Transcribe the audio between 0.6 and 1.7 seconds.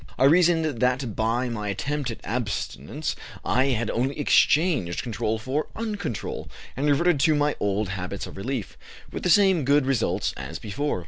that by my